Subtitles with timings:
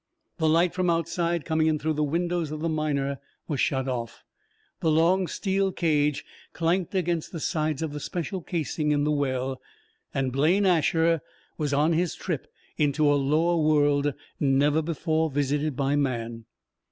[0.39, 4.23] The light from outside, coming in through the windows of the Miner, was shut off.
[4.79, 9.61] The long steel cage clanked against the sides of the special casing in the well,
[10.11, 11.21] and Blaine Asher
[11.59, 16.45] was on his trip into a lower world never before visited by man.